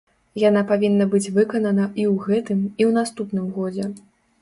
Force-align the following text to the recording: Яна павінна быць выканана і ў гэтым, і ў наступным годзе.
Яна 0.43 0.63
павінна 0.71 1.07
быць 1.11 1.31
выканана 1.35 1.85
і 2.01 2.03
ў 2.15 2.17
гэтым, 2.25 2.67
і 2.73 2.83
ў 2.89 3.01
наступным 3.01 3.57
годзе. 3.61 3.97